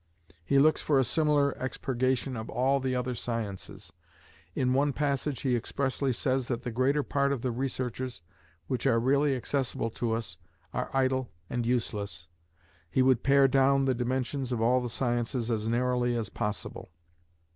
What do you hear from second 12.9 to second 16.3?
would pare down the dimensions of all the sciences as narrowly as